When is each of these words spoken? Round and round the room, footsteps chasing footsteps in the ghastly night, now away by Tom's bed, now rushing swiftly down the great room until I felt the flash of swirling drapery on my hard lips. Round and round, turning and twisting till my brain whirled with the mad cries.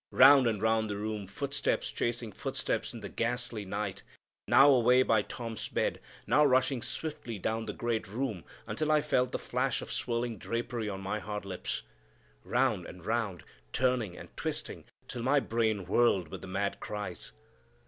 Round 0.09 0.47
and 0.47 0.59
round 0.63 0.89
the 0.89 0.97
room, 0.97 1.27
footsteps 1.27 1.91
chasing 1.91 2.31
footsteps 2.31 2.91
in 2.91 3.01
the 3.01 3.07
ghastly 3.07 3.65
night, 3.65 4.01
now 4.47 4.71
away 4.71 5.03
by 5.03 5.21
Tom's 5.21 5.67
bed, 5.67 5.99
now 6.25 6.43
rushing 6.43 6.81
swiftly 6.81 7.37
down 7.37 7.67
the 7.67 7.71
great 7.73 8.07
room 8.07 8.43
until 8.65 8.91
I 8.91 9.01
felt 9.01 9.31
the 9.31 9.37
flash 9.37 9.79
of 9.79 9.91
swirling 9.91 10.39
drapery 10.39 10.89
on 10.89 11.01
my 11.01 11.19
hard 11.19 11.45
lips. 11.45 11.83
Round 12.43 12.87
and 12.87 13.05
round, 13.05 13.43
turning 13.73 14.17
and 14.17 14.35
twisting 14.35 14.85
till 15.07 15.21
my 15.21 15.39
brain 15.39 15.85
whirled 15.85 16.29
with 16.29 16.41
the 16.41 16.47
mad 16.47 16.79
cries. 16.79 17.31